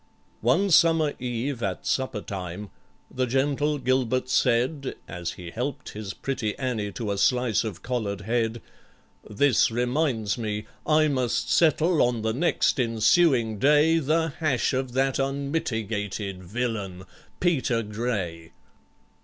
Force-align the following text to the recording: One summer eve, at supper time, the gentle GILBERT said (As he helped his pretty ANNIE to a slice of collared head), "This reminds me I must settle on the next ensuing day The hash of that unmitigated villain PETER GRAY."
One 0.41 0.71
summer 0.71 1.13
eve, 1.19 1.61
at 1.61 1.85
supper 1.85 2.21
time, 2.21 2.71
the 3.11 3.27
gentle 3.27 3.77
GILBERT 3.77 4.29
said 4.29 4.95
(As 5.07 5.33
he 5.33 5.51
helped 5.51 5.89
his 5.89 6.15
pretty 6.15 6.57
ANNIE 6.57 6.89
to 6.93 7.11
a 7.11 7.19
slice 7.19 7.63
of 7.63 7.83
collared 7.83 8.21
head), 8.21 8.63
"This 9.29 9.69
reminds 9.69 10.39
me 10.39 10.65
I 10.87 11.07
must 11.07 11.51
settle 11.51 12.01
on 12.01 12.23
the 12.23 12.33
next 12.33 12.79
ensuing 12.79 13.59
day 13.59 13.99
The 13.99 14.29
hash 14.39 14.73
of 14.73 14.93
that 14.93 15.19
unmitigated 15.19 16.43
villain 16.43 17.03
PETER 17.39 17.83
GRAY." 17.83 18.53